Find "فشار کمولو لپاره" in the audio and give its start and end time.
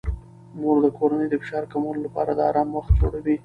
1.41-2.31